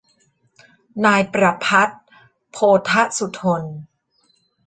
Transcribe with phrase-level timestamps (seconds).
[1.05, 1.93] นายประภัตร
[2.51, 2.57] โพ
[2.89, 3.63] ธสุธน